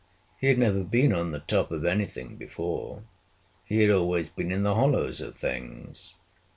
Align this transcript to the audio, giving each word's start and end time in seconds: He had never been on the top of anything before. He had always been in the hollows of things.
He 0.39 0.47
had 0.47 0.57
never 0.57 0.83
been 0.83 1.13
on 1.13 1.31
the 1.31 1.41
top 1.41 1.71
of 1.71 1.85
anything 1.85 2.35
before. 2.35 3.03
He 3.65 3.83
had 3.83 3.91
always 3.91 4.29
been 4.29 4.51
in 4.51 4.63
the 4.63 4.73
hollows 4.73 5.21
of 5.21 5.35
things. 5.35 6.15